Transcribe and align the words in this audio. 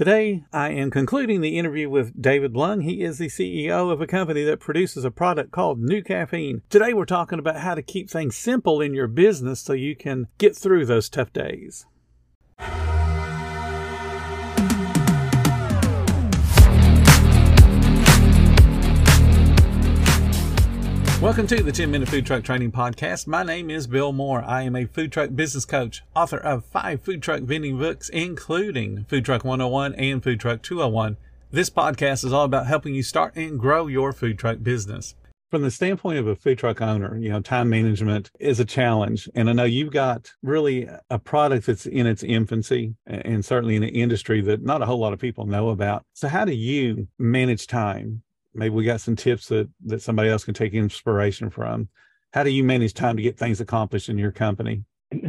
Today, 0.00 0.44
I 0.50 0.70
am 0.70 0.90
concluding 0.90 1.42
the 1.42 1.58
interview 1.58 1.90
with 1.90 2.22
David 2.22 2.56
Lung. 2.56 2.80
He 2.80 3.02
is 3.02 3.18
the 3.18 3.26
CEO 3.26 3.92
of 3.92 4.00
a 4.00 4.06
company 4.06 4.42
that 4.44 4.58
produces 4.58 5.04
a 5.04 5.10
product 5.10 5.52
called 5.52 5.78
NuCaffeine. 5.78 6.62
Today, 6.70 6.94
we're 6.94 7.04
talking 7.04 7.38
about 7.38 7.58
how 7.58 7.74
to 7.74 7.82
keep 7.82 8.08
things 8.08 8.34
simple 8.34 8.80
in 8.80 8.94
your 8.94 9.08
business 9.08 9.60
so 9.60 9.74
you 9.74 9.94
can 9.94 10.28
get 10.38 10.56
through 10.56 10.86
those 10.86 11.10
tough 11.10 11.34
days. 11.34 11.84
Welcome 21.30 21.46
to 21.46 21.62
the 21.62 21.70
10 21.70 21.92
Minute 21.92 22.08
Food 22.08 22.26
Truck 22.26 22.42
Training 22.42 22.72
Podcast. 22.72 23.28
My 23.28 23.44
name 23.44 23.70
is 23.70 23.86
Bill 23.86 24.10
Moore. 24.10 24.42
I 24.44 24.62
am 24.62 24.74
a 24.74 24.84
food 24.84 25.12
truck 25.12 25.30
business 25.32 25.64
coach, 25.64 26.02
author 26.12 26.38
of 26.38 26.64
five 26.64 27.02
food 27.02 27.22
truck 27.22 27.42
vending 27.42 27.78
books, 27.78 28.08
including 28.08 29.04
Food 29.04 29.26
Truck 29.26 29.44
101 29.44 29.94
and 29.94 30.20
Food 30.24 30.40
Truck 30.40 30.60
201. 30.60 31.16
This 31.52 31.70
podcast 31.70 32.24
is 32.24 32.32
all 32.32 32.44
about 32.44 32.66
helping 32.66 32.96
you 32.96 33.04
start 33.04 33.36
and 33.36 33.60
grow 33.60 33.86
your 33.86 34.12
food 34.12 34.40
truck 34.40 34.60
business. 34.64 35.14
From 35.52 35.62
the 35.62 35.70
standpoint 35.70 36.18
of 36.18 36.26
a 36.26 36.34
food 36.34 36.58
truck 36.58 36.80
owner, 36.80 37.16
you 37.16 37.28
know, 37.28 37.40
time 37.40 37.70
management 37.70 38.32
is 38.40 38.58
a 38.58 38.64
challenge. 38.64 39.28
And 39.32 39.48
I 39.48 39.52
know 39.52 39.62
you've 39.62 39.92
got 39.92 40.32
really 40.42 40.88
a 41.10 41.18
product 41.20 41.66
that's 41.66 41.86
in 41.86 42.08
its 42.08 42.24
infancy 42.24 42.96
and 43.06 43.44
certainly 43.44 43.76
in 43.76 43.84
an 43.84 43.90
industry 43.90 44.40
that 44.40 44.64
not 44.64 44.82
a 44.82 44.86
whole 44.86 44.98
lot 44.98 45.12
of 45.12 45.20
people 45.20 45.46
know 45.46 45.68
about. 45.68 46.02
So, 46.12 46.26
how 46.26 46.44
do 46.44 46.52
you 46.52 47.06
manage 47.20 47.68
time? 47.68 48.22
Maybe 48.54 48.74
we 48.74 48.84
got 48.84 49.00
some 49.00 49.16
tips 49.16 49.48
that 49.48 49.68
that 49.86 50.02
somebody 50.02 50.28
else 50.28 50.44
can 50.44 50.54
take 50.54 50.72
inspiration 50.72 51.50
from. 51.50 51.88
How 52.32 52.44
do 52.44 52.50
you 52.50 52.62
manage 52.62 52.94
time 52.94 53.16
to 53.16 53.22
get 53.22 53.38
things 53.38 53.60
accomplished 53.60 54.08
in 54.08 54.18
your 54.18 54.32
company? 54.32 54.84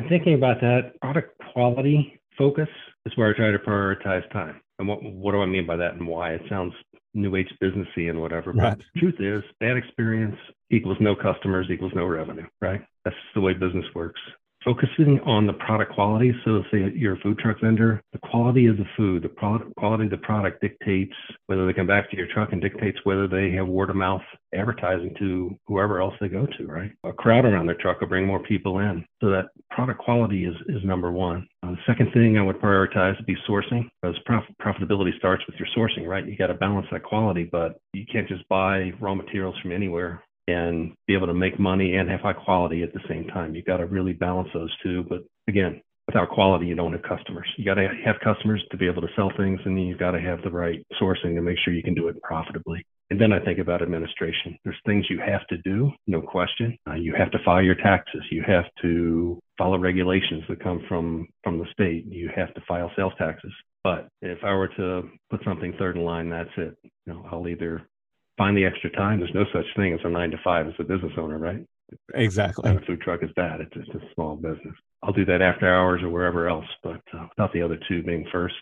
Thinking 0.10 0.36
about 0.36 0.62
that 0.62 1.00
product 1.02 1.40
quality 1.54 2.20
focus 2.38 2.70
is 3.06 3.14
where 3.16 3.34
i 3.34 3.36
try 3.36 3.52
to 3.52 3.58
prioritize 3.58 4.30
time. 4.32 4.62
And 4.80 4.88
what 4.88 5.04
what 5.04 5.32
do 5.32 5.42
i 5.42 5.46
mean 5.46 5.66
by 5.66 5.78
that 5.78 5.94
and 5.94 6.08
why? 6.08 6.34
It 6.34 6.42
sounds 6.50 6.74
new 7.14 7.36
age 7.36 7.50
businessy 7.62 8.10
and 8.10 8.22
whatever 8.22 8.52
right. 8.54 8.78
but 8.78 8.86
the 8.94 9.00
truth 9.00 9.16
is 9.20 9.44
bad 9.60 9.76
experience 9.76 10.38
equals 10.70 10.96
no 11.02 11.14
customers 11.14 11.68
equals 11.70 11.92
no 11.94 12.06
revenue 12.06 12.46
right? 12.62 12.82
That's 13.04 13.16
the 13.36 13.42
way 13.42 13.54
business 13.54 13.86
works 13.94 14.22
focusing 14.64 15.20
on 15.26 15.48
the 15.48 15.54
product 15.54 15.94
quality. 15.94 16.34
So, 16.46 16.64
say 16.72 16.92
you're 16.96 17.16
a 17.16 17.20
food 17.20 17.40
truck 17.40 17.58
vendor, 17.62 18.02
the 18.14 18.20
quality 18.20 18.68
of 18.68 18.78
the 18.78 18.86
food, 18.96 19.24
the 19.24 19.30
product 19.30 19.76
quality 19.76 20.06
of 20.06 20.12
the 20.12 20.18
product 20.18 20.62
dictates 20.62 21.14
whether 21.48 21.66
they 21.66 21.74
come 21.74 21.88
back 21.88 22.10
to 22.12 22.18
your 22.18 22.28
truck 22.28 22.52
and 22.52 22.62
dictates 22.62 22.98
whether 23.04 23.28
they 23.28 23.52
have 23.52 23.68
word 23.68 23.90
of 23.90 23.96
mouth 23.96 24.22
advertising 24.54 25.14
to 25.20 25.58
whoever 25.68 26.02
else 26.02 26.14
they 26.20 26.28
go 26.28 26.46
to, 26.58 26.66
right? 26.68 26.92
A 27.04 27.14
crowd 27.14 27.46
around 27.46 27.68
their 27.68 27.76
truck 27.76 28.02
will 28.02 28.08
bring 28.08 28.26
more 28.26 28.44
people 28.44 28.80
in. 28.80 29.06
So 29.22 29.30
that 29.30 29.50
product 29.70 30.00
quality 30.00 30.46
is, 30.46 30.56
is 30.68 30.84
number 30.84 31.12
one. 31.12 31.48
Uh, 31.64 31.72
the 31.72 31.78
second 31.86 32.12
thing 32.14 32.38
I 32.38 32.42
would 32.42 32.60
prioritize 32.60 33.16
would 33.18 33.26
be 33.26 33.38
sourcing 33.48 33.90
because 34.02 34.18
prof- 34.26 34.44
profitability 34.62 35.18
starts 35.18 35.44
with 35.48 35.56
your 35.58 35.68
sourcing, 35.76 36.08
right? 36.08 36.26
You 36.26 36.36
got 36.38 36.48
to 36.48 36.54
balance 36.54 36.88
that 36.92 37.04
quality, 37.04 37.48
but 37.50 37.80
you 37.94 38.06
can't 38.12 38.28
just 38.28 38.48
buy 38.50 38.92
raw 39.00 39.16
materials 39.16 39.56
from 39.62 39.72
anywhere 39.72 40.24
and 40.52 40.94
be 41.08 41.16
able 41.16 41.28
to 41.28 41.34
make 41.34 41.60
money 41.60 41.96
and 41.96 42.10
have 42.10 42.22
high 42.22 42.34
quality 42.34 42.84
at 42.84 42.94
the 42.94 43.02
same 43.08 43.28
time. 43.28 43.56
You've 43.56 43.66
got 43.66 43.78
to 43.78 43.86
really 43.86 44.14
balance 44.14 44.50
those 44.54 44.76
two. 44.84 45.04
But 45.10 45.20
again, 45.48 45.82
without 46.08 46.30
quality, 46.30 46.66
you 46.66 46.76
don't 46.76 46.94
have 46.94 47.04
customers. 47.04 47.48
You 47.58 47.66
got 47.66 47.76
to 47.76 47.88
have 48.06 48.16
customers 48.24 48.64
to 48.72 48.78
be 48.78 48.88
able 48.88 49.02
to 49.02 49.08
sell 49.16 49.32
things, 49.38 49.60
and 49.66 49.82
you've 49.82 50.00
got 50.00 50.12
to 50.12 50.22
have 50.22 50.42
the 50.44 50.52
right 50.52 50.86
sourcing 51.02 51.36
to 51.36 51.42
make 51.42 51.58
sure 51.64 51.74
you 51.74 51.84
can 51.84 51.96
do 51.96 52.08
it 52.08 52.22
profitably. 52.22 52.86
And 53.10 53.20
then 53.20 53.34
I 53.34 53.44
think 53.44 53.60
about 53.60 53.82
administration. 53.82 54.58
There's 54.64 54.80
things 54.86 55.06
you 55.10 55.20
have 55.20 55.46
to 55.48 55.58
do, 55.58 55.92
no 56.08 56.22
question. 56.22 56.78
Uh, 56.88 56.94
you 56.94 57.14
have 57.18 57.30
to 57.32 57.40
file 57.44 57.62
your 57.62 57.76
taxes. 57.76 58.22
You 58.32 58.42
have 58.48 58.64
to 58.82 59.38
follow 59.58 59.78
regulations 59.78 60.44
that 60.48 60.64
come 60.64 60.82
from 60.88 61.28
from 61.44 61.60
the 61.60 61.66
state. 61.74 62.06
You 62.08 62.30
have 62.34 62.54
to 62.54 62.62
file 62.68 62.90
sales 62.96 63.12
taxes. 63.18 63.52
But 63.84 64.08
if 64.22 64.38
I 64.44 64.54
were 64.54 64.70
to 64.70 65.10
put 65.30 65.44
something 65.44 65.74
third 65.78 65.98
in 65.98 66.06
line, 66.06 66.30
that's 66.30 66.50
it. 66.56 66.78
You 67.06 67.14
know, 67.14 67.26
I'll 67.30 67.48
either 67.48 67.82
find 68.42 68.58
the 68.58 68.66
extra 68.66 68.90
time. 68.92 69.20
There's 69.20 69.36
no 69.36 69.46
such 69.54 69.66
thing 69.76 69.94
as 69.94 70.00
a 70.04 70.10
nine 70.10 70.32
to 70.32 70.38
five 70.44 70.66
as 70.66 70.74
a 70.80 70.84
business 70.84 71.12
owner, 71.16 71.38
right? 71.38 71.64
Exactly. 72.16 72.68
And 72.68 72.80
a 72.80 72.86
food 72.88 73.00
truck 73.02 73.22
is 73.22 73.30
that. 73.36 73.62
It's 73.62 73.74
just 73.76 73.92
a 73.92 74.00
small 74.16 74.36
business. 74.36 74.74
I'll 75.04 75.14
do 75.14 75.26
that 75.26 75.44
after 75.44 75.72
hours 75.72 76.02
or 76.02 76.10
wherever 76.10 76.50
else, 76.50 76.66
but 76.82 77.02
uh, 77.14 77.28
without 77.30 77.54
the 77.54 77.62
other 77.62 77.78
two 77.88 78.02
being 78.02 78.26
first, 78.32 78.56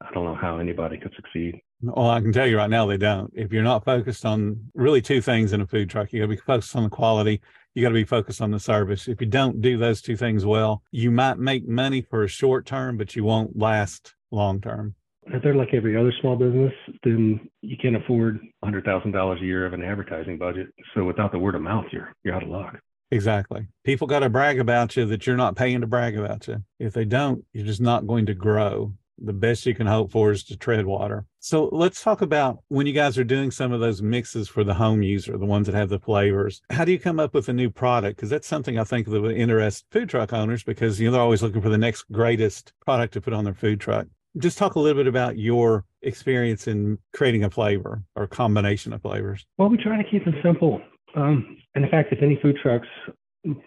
I 0.00 0.12
don't 0.12 0.24
know 0.24 0.34
how 0.34 0.58
anybody 0.58 0.98
could 0.98 1.12
succeed. 1.14 1.60
Well, 1.80 2.10
I 2.10 2.20
can 2.20 2.32
tell 2.32 2.46
you 2.46 2.56
right 2.56 2.70
now, 2.70 2.86
they 2.86 2.96
don't. 2.96 3.32
If 3.36 3.52
you're 3.52 3.62
not 3.62 3.84
focused 3.84 4.26
on 4.26 4.58
really 4.74 5.00
two 5.00 5.20
things 5.20 5.52
in 5.52 5.60
a 5.60 5.66
food 5.66 5.88
truck, 5.90 6.12
you 6.12 6.20
got 6.20 6.24
to 6.24 6.36
be 6.36 6.42
focused 6.44 6.74
on 6.74 6.82
the 6.82 6.90
quality. 6.90 7.40
You 7.74 7.82
got 7.82 7.90
to 7.90 7.94
be 7.94 8.04
focused 8.04 8.42
on 8.42 8.50
the 8.50 8.58
service. 8.58 9.06
If 9.06 9.20
you 9.20 9.28
don't 9.28 9.60
do 9.60 9.78
those 9.78 10.02
two 10.02 10.16
things 10.16 10.44
well, 10.44 10.82
you 10.90 11.12
might 11.12 11.38
make 11.38 11.68
money 11.68 12.02
for 12.02 12.24
a 12.24 12.28
short 12.28 12.66
term, 12.66 12.96
but 12.96 13.14
you 13.14 13.22
won't 13.22 13.56
last 13.56 14.14
long 14.32 14.60
term 14.60 14.96
if 15.32 15.42
they're 15.42 15.54
like 15.54 15.74
every 15.74 15.96
other 15.96 16.12
small 16.20 16.36
business, 16.36 16.72
then 17.04 17.48
you 17.62 17.76
can't 17.80 17.96
afford 17.96 18.40
$100,000 18.64 19.40
a 19.40 19.44
year 19.44 19.66
of 19.66 19.72
an 19.72 19.82
advertising 19.82 20.38
budget. 20.38 20.68
So 20.94 21.04
without 21.04 21.32
the 21.32 21.38
word 21.38 21.54
of 21.54 21.62
mouth, 21.62 21.86
you're 21.92 22.12
you're 22.24 22.34
out 22.34 22.42
of 22.42 22.48
luck. 22.48 22.78
Exactly. 23.10 23.66
People 23.84 24.06
got 24.06 24.20
to 24.20 24.30
brag 24.30 24.60
about 24.60 24.96
you 24.96 25.04
that 25.06 25.26
you're 25.26 25.36
not 25.36 25.56
paying 25.56 25.80
to 25.80 25.86
brag 25.86 26.16
about 26.16 26.46
you. 26.46 26.62
If 26.78 26.92
they 26.92 27.04
don't, 27.04 27.44
you're 27.52 27.66
just 27.66 27.80
not 27.80 28.06
going 28.06 28.26
to 28.26 28.34
grow. 28.34 28.94
The 29.22 29.32
best 29.32 29.66
you 29.66 29.74
can 29.74 29.86
hope 29.86 30.12
for 30.12 30.30
is 30.30 30.44
to 30.44 30.56
tread 30.56 30.86
water. 30.86 31.26
So 31.40 31.68
let's 31.72 32.02
talk 32.02 32.22
about 32.22 32.60
when 32.68 32.86
you 32.86 32.92
guys 32.92 33.18
are 33.18 33.24
doing 33.24 33.50
some 33.50 33.72
of 33.72 33.80
those 33.80 34.00
mixes 34.00 34.48
for 34.48 34.64
the 34.64 34.74
home 34.74 35.02
user, 35.02 35.36
the 35.36 35.44
ones 35.44 35.66
that 35.66 35.74
have 35.74 35.90
the 35.90 35.98
flavors. 35.98 36.62
How 36.70 36.84
do 36.84 36.92
you 36.92 36.98
come 36.98 37.20
up 37.20 37.34
with 37.34 37.48
a 37.48 37.52
new 37.52 37.68
product? 37.68 38.16
Because 38.16 38.30
that's 38.30 38.48
something 38.48 38.78
I 38.78 38.84
think 38.84 39.08
that 39.08 39.20
would 39.20 39.36
interest 39.36 39.84
food 39.90 40.08
truck 40.08 40.32
owners 40.32 40.62
because 40.62 41.00
you 41.00 41.06
know 41.06 41.12
they're 41.12 41.20
always 41.20 41.42
looking 41.42 41.60
for 41.60 41.68
the 41.68 41.76
next 41.76 42.04
greatest 42.12 42.72
product 42.80 43.12
to 43.14 43.20
put 43.20 43.34
on 43.34 43.44
their 43.44 43.54
food 43.54 43.80
truck 43.80 44.06
just 44.38 44.58
talk 44.58 44.74
a 44.74 44.80
little 44.80 45.00
bit 45.00 45.08
about 45.08 45.38
your 45.38 45.84
experience 46.02 46.66
in 46.66 46.98
creating 47.12 47.44
a 47.44 47.50
flavor 47.50 48.02
or 48.14 48.26
combination 48.26 48.92
of 48.92 49.02
flavors. 49.02 49.46
Well, 49.58 49.68
we 49.68 49.76
try 49.76 50.02
to 50.02 50.08
keep 50.08 50.24
them 50.24 50.34
simple. 50.42 50.80
Um, 51.16 51.58
and 51.74 51.84
in 51.84 51.90
fact, 51.90 52.12
if 52.12 52.22
any 52.22 52.38
food 52.40 52.56
trucks 52.62 52.88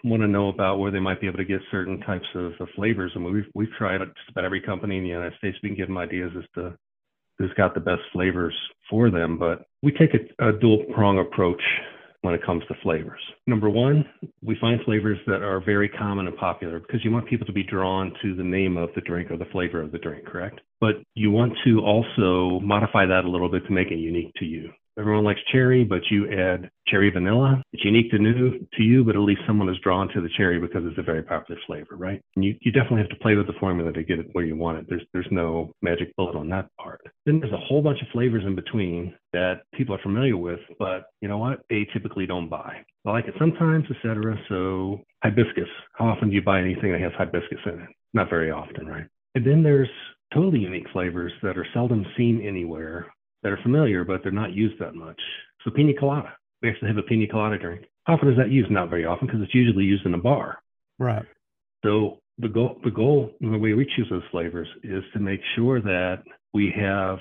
want 0.04 0.22
to 0.22 0.28
know 0.28 0.48
about 0.48 0.78
where 0.78 0.90
they 0.90 1.00
might 1.00 1.20
be 1.20 1.26
able 1.26 1.38
to 1.38 1.44
get 1.44 1.60
certain 1.70 2.00
types 2.00 2.26
of, 2.34 2.52
of 2.60 2.68
flavors, 2.74 3.12
I 3.14 3.18
mean, 3.18 3.32
we've 3.32 3.50
we've 3.54 3.72
tried 3.76 3.98
just 3.98 4.30
about 4.30 4.44
every 4.44 4.60
company 4.60 4.96
in 4.96 5.02
the 5.02 5.10
United 5.10 5.36
States. 5.38 5.56
We 5.62 5.70
can 5.70 5.76
give 5.76 5.88
them 5.88 5.98
ideas 5.98 6.32
as 6.36 6.44
to 6.54 6.76
who's 7.38 7.52
got 7.56 7.74
the 7.74 7.80
best 7.80 8.02
flavors 8.12 8.54
for 8.88 9.10
them, 9.10 9.38
but 9.38 9.66
we 9.82 9.92
take 9.92 10.10
a, 10.14 10.48
a 10.48 10.52
dual 10.52 10.84
prong 10.94 11.18
approach 11.18 11.62
when 12.24 12.34
it 12.34 12.44
comes 12.44 12.62
to 12.68 12.74
flavors. 12.82 13.20
Number 13.46 13.68
one, 13.68 14.02
we 14.42 14.56
find 14.58 14.80
flavors 14.86 15.18
that 15.26 15.42
are 15.42 15.60
very 15.60 15.90
common 15.90 16.26
and 16.26 16.34
popular 16.36 16.80
because 16.80 17.04
you 17.04 17.10
want 17.10 17.28
people 17.28 17.46
to 17.46 17.52
be 17.52 17.62
drawn 17.62 18.14
to 18.22 18.34
the 18.34 18.42
name 18.42 18.78
of 18.78 18.88
the 18.94 19.02
drink 19.02 19.30
or 19.30 19.36
the 19.36 19.44
flavor 19.52 19.82
of 19.82 19.92
the 19.92 19.98
drink, 19.98 20.24
correct? 20.24 20.62
But 20.80 20.94
you 21.14 21.30
want 21.30 21.52
to 21.66 21.80
also 21.80 22.60
modify 22.60 23.04
that 23.04 23.26
a 23.26 23.30
little 23.30 23.50
bit 23.50 23.66
to 23.66 23.72
make 23.72 23.90
it 23.90 23.98
unique 23.98 24.32
to 24.38 24.46
you. 24.46 24.70
Everyone 24.98 25.24
likes 25.24 25.40
cherry, 25.50 25.84
but 25.84 26.02
you 26.10 26.30
add 26.30 26.70
cherry 26.86 27.10
vanilla. 27.10 27.62
It's 27.72 27.84
unique 27.84 28.10
to 28.12 28.18
new 28.18 28.58
to 28.74 28.82
you, 28.82 29.02
but 29.02 29.16
at 29.16 29.22
least 29.22 29.40
someone 29.46 29.68
is 29.68 29.76
drawn 29.82 30.08
to 30.14 30.20
the 30.20 30.28
cherry 30.36 30.60
because 30.60 30.82
it's 30.84 30.98
a 30.98 31.02
very 31.02 31.22
popular 31.22 31.60
flavor, 31.66 31.96
right? 31.96 32.20
And 32.36 32.44
you, 32.44 32.54
you 32.60 32.70
definitely 32.70 33.00
have 33.00 33.08
to 33.08 33.16
play 33.16 33.34
with 33.34 33.48
the 33.48 33.54
formula 33.58 33.92
to 33.92 34.04
get 34.04 34.20
it 34.20 34.28
where 34.32 34.44
you 34.44 34.56
want 34.56 34.78
it. 34.78 34.86
There's 34.88 35.02
there's 35.12 35.26
no 35.30 35.72
magic 35.82 36.14
bullet 36.16 36.36
on 36.36 36.48
that 36.50 36.68
part. 36.80 37.00
Then 37.26 37.40
there's 37.40 37.52
a 37.52 37.58
whole 37.58 37.82
bunch 37.82 38.00
of 38.02 38.08
flavors 38.12 38.44
in 38.46 38.54
between 38.54 39.14
that 39.32 39.62
people 39.74 39.94
are 39.94 40.02
familiar 40.02 40.36
with, 40.36 40.60
but 40.78 41.06
you 41.20 41.28
know 41.28 41.38
what? 41.38 41.60
They 41.68 41.86
typically 41.92 42.26
don't 42.26 42.48
buy. 42.48 42.76
I 43.04 43.10
like 43.10 43.26
it 43.26 43.34
sometimes, 43.38 43.86
etc. 43.90 44.38
So 44.48 45.00
hibiscus. 45.24 45.68
How 45.94 46.06
often 46.06 46.28
do 46.28 46.34
you 46.36 46.42
buy 46.42 46.60
anything 46.60 46.92
that 46.92 47.00
has 47.00 47.12
hibiscus 47.18 47.58
in 47.66 47.80
it? 47.80 47.88
Not 48.12 48.30
very 48.30 48.52
often, 48.52 48.86
right? 48.86 49.06
And 49.34 49.44
then 49.44 49.64
there's 49.64 49.90
totally 50.32 50.60
unique 50.60 50.86
flavors 50.92 51.32
that 51.42 51.58
are 51.58 51.66
seldom 51.74 52.06
seen 52.16 52.40
anywhere 52.46 53.12
that 53.44 53.52
are 53.52 53.60
familiar, 53.62 54.04
but 54.04 54.22
they're 54.22 54.32
not 54.32 54.52
used 54.52 54.80
that 54.80 54.96
much. 54.96 55.20
So 55.62 55.70
pina 55.70 55.92
colada. 55.96 56.32
We 56.62 56.70
actually 56.70 56.88
have 56.88 56.98
a 56.98 57.02
pina 57.02 57.28
colada 57.28 57.58
drink. 57.58 57.84
How 58.04 58.14
often 58.14 58.30
is 58.30 58.36
that 58.38 58.50
used? 58.50 58.70
Not 58.70 58.90
very 58.90 59.04
often 59.04 59.28
because 59.28 59.42
it's 59.42 59.54
usually 59.54 59.84
used 59.84 60.04
in 60.04 60.14
a 60.14 60.18
bar. 60.18 60.58
Right. 60.98 61.24
So 61.84 62.18
the 62.38 62.48
goal, 62.48 62.80
the 62.82 62.90
goal, 62.90 63.30
the 63.40 63.58
way 63.58 63.74
we 63.74 63.84
choose 63.94 64.08
those 64.10 64.22
flavors 64.30 64.68
is 64.82 65.04
to 65.12 65.20
make 65.20 65.40
sure 65.54 65.80
that 65.80 66.22
we 66.52 66.72
have 66.76 67.18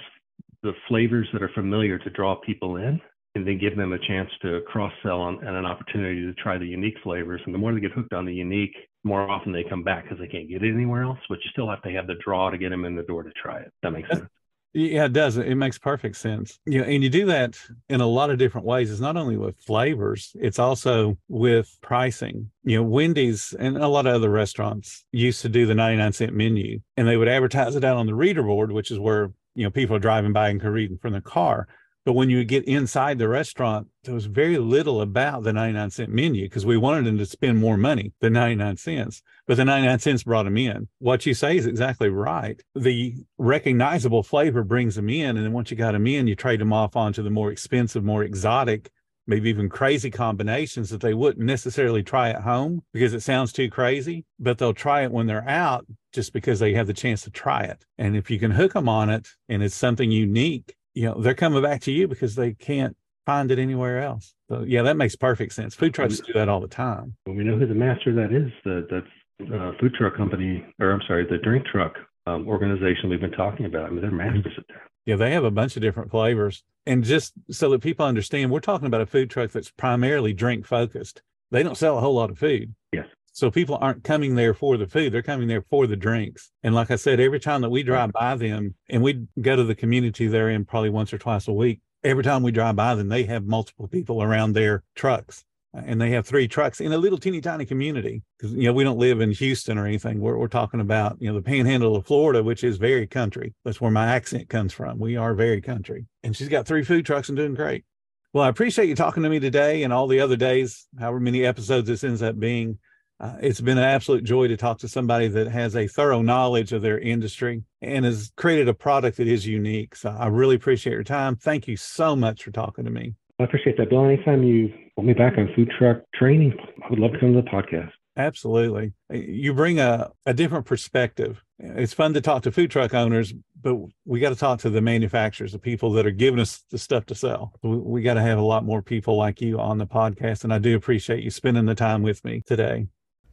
the 0.63 0.73
flavors 0.87 1.27
that 1.33 1.43
are 1.43 1.51
familiar 1.53 1.99
to 1.99 2.09
draw 2.09 2.35
people 2.35 2.77
in, 2.77 2.99
and 3.35 3.47
then 3.47 3.57
give 3.57 3.75
them 3.75 3.93
a 3.93 3.99
chance 4.07 4.29
to 4.43 4.61
cross 4.67 4.93
sell 5.01 5.27
and 5.27 5.43
an 5.43 5.65
opportunity 5.65 6.21
to 6.21 6.33
try 6.35 6.57
the 6.57 6.65
unique 6.65 6.95
flavors. 7.03 7.41
And 7.45 7.53
the 7.53 7.57
more 7.57 7.73
they 7.73 7.79
get 7.79 7.91
hooked 7.91 8.13
on 8.13 8.25
the 8.25 8.33
unique, 8.33 8.75
more 9.03 9.29
often 9.29 9.51
they 9.51 9.63
come 9.63 9.83
back 9.83 10.03
because 10.03 10.19
they 10.19 10.27
can't 10.27 10.47
get 10.47 10.63
it 10.63 10.73
anywhere 10.73 11.03
else. 11.03 11.17
But 11.27 11.39
you 11.43 11.49
still 11.51 11.69
have 11.69 11.81
to 11.81 11.91
have 11.91 12.07
the 12.07 12.15
draw 12.23 12.49
to 12.49 12.57
get 12.57 12.69
them 12.69 12.85
in 12.85 12.95
the 12.95 13.03
door 13.03 13.23
to 13.23 13.31
try 13.31 13.59
it. 13.59 13.71
That 13.81 13.91
makes 13.91 14.07
sense. 14.09 14.29
Yeah, 14.73 15.05
it 15.05 15.13
does. 15.13 15.37
It 15.37 15.55
makes 15.55 15.77
perfect 15.77 16.15
sense. 16.15 16.59
You 16.65 16.79
know, 16.79 16.85
and 16.85 17.03
you 17.03 17.09
do 17.09 17.27
that 17.27 17.59
in 17.89 18.01
a 18.01 18.07
lot 18.07 18.31
of 18.31 18.39
different 18.39 18.65
ways. 18.65 18.91
It's 18.91 18.99
not 18.99 19.17
only 19.17 19.37
with 19.37 19.55
flavors, 19.59 20.35
it's 20.39 20.57
also 20.57 21.17
with 21.27 21.77
pricing. 21.81 22.49
You 22.63 22.77
know, 22.77 22.83
Wendy's 22.83 23.53
and 23.59 23.77
a 23.77 23.87
lot 23.87 24.07
of 24.07 24.15
other 24.15 24.31
restaurants 24.31 25.05
used 25.11 25.41
to 25.43 25.49
do 25.49 25.67
the 25.67 25.75
99 25.75 26.13
cent 26.13 26.33
menu 26.33 26.79
and 26.97 27.07
they 27.07 27.17
would 27.17 27.27
advertise 27.27 27.75
it 27.75 27.83
out 27.83 27.97
on 27.97 28.07
the 28.07 28.15
reader 28.15 28.41
board, 28.41 28.71
which 28.71 28.89
is 28.89 28.97
where, 28.97 29.31
you 29.53 29.63
know, 29.63 29.69
people 29.69 29.95
are 29.95 29.99
driving 29.99 30.33
by 30.33 30.49
and 30.49 30.59
can 30.59 30.71
read 30.71 30.99
from 31.01 31.11
their 31.11 31.21
car. 31.21 31.67
But 32.05 32.13
when 32.13 32.29
you 32.29 32.43
get 32.43 32.65
inside 32.65 33.17
the 33.17 33.29
restaurant, 33.29 33.87
there 34.03 34.13
was 34.13 34.25
very 34.25 34.57
little 34.57 35.01
about 35.01 35.43
the 35.43 35.53
99 35.53 35.89
cent 35.89 36.09
menu 36.09 36.43
because 36.43 36.65
we 36.65 36.77
wanted 36.77 37.05
them 37.05 37.17
to 37.17 37.25
spend 37.25 37.59
more 37.59 37.77
money 37.77 38.11
than 38.19 38.33
99 38.33 38.77
cents. 38.77 39.21
But 39.47 39.57
the 39.57 39.65
99 39.65 39.99
cents 39.99 40.23
brought 40.23 40.43
them 40.43 40.57
in. 40.57 40.89
What 40.99 41.25
you 41.25 41.33
say 41.33 41.55
is 41.55 41.65
exactly 41.65 42.09
right. 42.09 42.61
The 42.75 43.15
recognizable 43.37 44.23
flavor 44.23 44.63
brings 44.63 44.95
them 44.95 45.09
in. 45.09 45.37
And 45.37 45.45
then 45.45 45.53
once 45.53 45.71
you 45.71 45.77
got 45.77 45.93
them 45.93 46.07
in, 46.07 46.27
you 46.27 46.35
trade 46.35 46.59
them 46.59 46.73
off 46.73 46.95
onto 46.95 47.23
the 47.23 47.29
more 47.29 47.51
expensive, 47.51 48.03
more 48.03 48.23
exotic 48.23 48.91
maybe 49.25 49.49
even 49.49 49.69
crazy 49.69 50.11
combinations 50.11 50.89
that 50.89 51.01
they 51.01 51.13
wouldn't 51.13 51.45
necessarily 51.45 52.03
try 52.03 52.29
at 52.29 52.41
home 52.41 52.83
because 52.91 53.13
it 53.13 53.21
sounds 53.21 53.53
too 53.53 53.69
crazy, 53.69 54.25
but 54.39 54.57
they'll 54.57 54.73
try 54.73 55.03
it 55.03 55.11
when 55.11 55.27
they're 55.27 55.47
out 55.47 55.85
just 56.11 56.33
because 56.33 56.59
they 56.59 56.73
have 56.73 56.87
the 56.87 56.93
chance 56.93 57.21
to 57.21 57.31
try 57.31 57.61
it. 57.61 57.85
And 57.97 58.15
if 58.15 58.29
you 58.29 58.39
can 58.39 58.51
hook 58.51 58.73
them 58.73 58.89
on 58.89 59.09
it 59.09 59.27
and 59.47 59.63
it's 59.63 59.75
something 59.75 60.11
unique, 60.11 60.75
you 60.93 61.05
know, 61.05 61.19
they're 61.19 61.33
coming 61.33 61.61
back 61.61 61.81
to 61.81 61.91
you 61.91 62.07
because 62.07 62.35
they 62.35 62.53
can't 62.53 62.95
find 63.25 63.51
it 63.51 63.59
anywhere 63.59 64.01
else. 64.01 64.33
So 64.49 64.63
yeah, 64.67 64.81
that 64.83 64.97
makes 64.97 65.15
perfect 65.15 65.53
sense. 65.53 65.75
Food 65.75 65.93
trucks 65.93 66.19
do 66.19 66.33
that 66.33 66.49
all 66.49 66.59
the 66.59 66.67
time. 66.67 67.15
Well, 67.25 67.35
we 67.35 67.43
know 67.43 67.57
who 67.57 67.67
the 67.67 67.73
master 67.73 68.13
that 68.13 68.33
is. 68.33 68.51
The 68.63 68.87
that's 68.89 69.51
uh, 69.53 69.71
food 69.79 69.93
truck 69.95 70.15
company, 70.15 70.63
or 70.79 70.91
I'm 70.91 71.01
sorry, 71.07 71.25
the 71.25 71.37
drink 71.37 71.65
truck 71.65 71.93
um, 72.27 72.47
organization 72.47 73.09
we've 73.09 73.21
been 73.21 73.31
talking 73.31 73.65
about. 73.65 73.87
I 73.87 73.89
mean, 73.89 74.01
they're 74.01 74.11
masters 74.11 74.53
at 74.57 74.67
that. 74.67 74.81
Yeah, 75.05 75.15
they 75.17 75.31
have 75.31 75.43
a 75.43 75.51
bunch 75.51 75.75
of 75.75 75.81
different 75.81 76.11
flavors. 76.11 76.63
And 76.85 77.03
just 77.03 77.33
so 77.51 77.69
that 77.71 77.81
people 77.81 78.05
understand, 78.05 78.51
we're 78.51 78.59
talking 78.59 78.87
about 78.87 79.01
a 79.01 79.05
food 79.05 79.29
truck 79.29 79.51
that's 79.51 79.71
primarily 79.71 80.33
drink 80.33 80.65
focused. 80.65 81.21
They 81.51 81.63
don't 81.63 81.77
sell 81.77 81.97
a 81.97 82.01
whole 82.01 82.15
lot 82.15 82.29
of 82.29 82.39
food. 82.39 82.73
Yes. 82.93 83.05
So 83.33 83.51
people 83.51 83.77
aren't 83.81 84.03
coming 84.03 84.35
there 84.35 84.53
for 84.53 84.77
the 84.77 84.87
food, 84.87 85.11
they're 85.11 85.21
coming 85.21 85.47
there 85.47 85.65
for 85.69 85.87
the 85.87 85.95
drinks. 85.95 86.51
And 86.63 86.73
like 86.73 86.91
I 86.91 86.95
said, 86.95 87.19
every 87.19 87.39
time 87.39 87.61
that 87.61 87.69
we 87.69 87.83
drive 87.83 88.11
by 88.13 88.35
them 88.35 88.75
and 88.89 89.03
we 89.03 89.25
go 89.41 89.55
to 89.55 89.63
the 89.63 89.75
community 89.75 90.27
they're 90.27 90.49
in 90.49 90.65
probably 90.65 90.91
once 90.91 91.11
or 91.11 91.17
twice 91.17 91.47
a 91.47 91.53
week, 91.53 91.81
every 92.03 92.23
time 92.23 92.43
we 92.43 92.51
drive 92.51 92.75
by 92.75 92.95
them, 92.95 93.09
they 93.09 93.23
have 93.23 93.45
multiple 93.45 93.87
people 93.87 94.21
around 94.23 94.53
their 94.53 94.83
trucks 94.95 95.43
and 95.73 95.99
they 95.99 96.11
have 96.11 96.25
three 96.25 96.47
trucks 96.47 96.79
in 96.79 96.91
a 96.91 96.97
little 96.97 97.17
teeny 97.17 97.41
tiny 97.41 97.65
community 97.65 98.21
because 98.37 98.53
you 98.53 98.63
know 98.63 98.73
we 98.73 98.83
don't 98.83 98.99
live 98.99 99.21
in 99.21 99.31
Houston 99.31 99.77
or 99.77 99.87
anything. 99.87 100.19
We're 100.19 100.37
we're 100.37 100.47
talking 100.47 100.79
about 100.79 101.17
you 101.19 101.27
know 101.27 101.35
the 101.35 101.41
Panhandle 101.41 101.95
of 101.95 102.05
Florida, 102.05 102.43
which 102.43 102.63
is 102.63 102.77
very 102.77 103.07
country. 103.07 103.53
That's 103.65 103.81
where 103.81 103.91
my 103.91 104.07
accent 104.07 104.49
comes 104.49 104.71
from. 104.71 104.99
We 104.99 105.17
are 105.17 105.33
very 105.33 105.61
country, 105.61 106.05
and 106.21 106.35
she's 106.35 106.49
got 106.49 106.67
three 106.67 106.83
food 106.83 107.05
trucks 107.05 107.29
and 107.29 107.37
doing 107.37 107.55
great. 107.55 107.85
Well, 108.33 108.43
I 108.43 108.49
appreciate 108.49 108.89
you 108.89 108.95
talking 108.95 109.23
to 109.23 109.29
me 109.29 109.39
today 109.39 109.83
and 109.83 109.93
all 109.93 110.07
the 110.07 110.19
other 110.19 110.35
days, 110.35 110.87
however 110.99 111.19
many 111.19 111.45
episodes 111.45 111.87
this 111.87 112.03
ends 112.03 112.21
up 112.21 112.39
being. 112.39 112.77
Uh, 113.23 113.37
it's 113.39 113.61
been 113.61 113.77
an 113.77 113.85
absolute 113.85 114.25
joy 114.25 114.49
to 114.49 114.57
talk 114.57 114.77
to 114.77 114.87
somebody 114.89 115.29
that 115.29 115.47
has 115.47 115.77
a 115.77 115.87
thorough 115.87 116.21
knowledge 116.21 116.73
of 116.73 116.81
their 116.81 116.99
industry 116.99 117.63
and 117.81 118.03
has 118.03 118.33
created 118.35 118.67
a 118.67 118.73
product 118.73 119.15
that 119.15 119.29
is 119.29 119.47
unique. 119.47 119.95
So 119.95 120.09
I 120.09 120.27
really 120.27 120.55
appreciate 120.55 120.91
your 120.91 121.05
time. 121.05 121.37
Thank 121.37 121.65
you 121.65 121.77
so 121.77 122.17
much 122.17 122.43
for 122.43 122.51
talking 122.51 122.83
to 122.83 122.91
me. 122.91 123.13
I 123.39 123.45
appreciate 123.45 123.77
that, 123.77 123.89
Bill. 123.89 124.03
Anytime 124.03 124.43
you 124.43 124.73
want 124.97 125.07
me 125.07 125.13
back 125.13 125.37
on 125.37 125.49
food 125.55 125.71
truck 125.79 126.01
training, 126.13 126.53
I 126.83 126.89
would 126.89 126.99
love 126.99 127.13
to 127.13 127.19
come 127.19 127.33
to 127.33 127.41
the 127.41 127.47
podcast. 127.47 127.91
Absolutely. 128.17 128.91
You 129.09 129.53
bring 129.53 129.79
a, 129.79 130.11
a 130.25 130.33
different 130.33 130.65
perspective. 130.65 131.41
It's 131.59 131.93
fun 131.93 132.13
to 132.15 132.21
talk 132.21 132.43
to 132.43 132.51
food 132.51 132.71
truck 132.71 132.93
owners, 132.93 133.33
but 133.61 133.77
we 134.03 134.19
got 134.19 134.29
to 134.29 134.35
talk 134.35 134.59
to 134.59 134.69
the 134.69 134.81
manufacturers, 134.81 135.53
the 135.53 135.59
people 135.59 135.93
that 135.93 136.05
are 136.05 136.11
giving 136.11 136.41
us 136.41 136.65
the 136.71 136.77
stuff 136.77 137.05
to 137.05 137.15
sell. 137.15 137.53
We, 137.63 137.77
we 137.77 138.01
got 138.01 138.15
to 138.15 138.21
have 138.21 138.37
a 138.37 138.43
lot 138.43 138.65
more 138.65 138.81
people 138.81 139.15
like 139.15 139.39
you 139.39 139.61
on 139.61 139.77
the 139.77 139.87
podcast. 139.87 140.43
And 140.43 140.53
I 140.53 140.59
do 140.59 140.75
appreciate 140.75 141.23
you 141.23 141.29
spending 141.29 141.65
the 141.65 141.73
time 141.73 142.03
with 142.03 142.21
me 142.25 142.43
today. 142.45 142.87